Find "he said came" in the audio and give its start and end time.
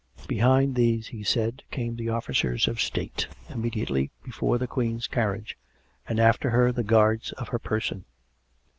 1.09-1.95